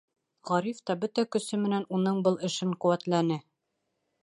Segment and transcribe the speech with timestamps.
[0.49, 3.41] Ғариф та бөтә көсө менән уның был эшен ҡеүәтләне.